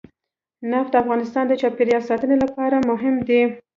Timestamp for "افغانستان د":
1.03-1.53